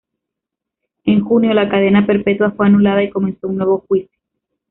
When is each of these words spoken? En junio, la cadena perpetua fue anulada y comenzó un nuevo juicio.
En 1.03 1.21
junio, 1.23 1.53
la 1.53 1.69
cadena 1.69 2.07
perpetua 2.07 2.49
fue 2.53 2.65
anulada 2.65 3.03
y 3.03 3.11
comenzó 3.11 3.47
un 3.47 3.57
nuevo 3.57 3.85
juicio. 3.87 4.17